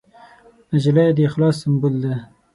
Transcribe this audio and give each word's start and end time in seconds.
نجلۍ 0.71 1.07
د 1.17 1.19
اخلاص 1.29 1.55
سمبول 1.61 1.95
ده. 2.03 2.13